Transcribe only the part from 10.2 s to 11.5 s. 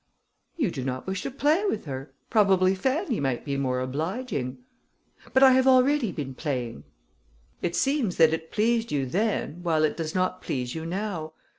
please you now.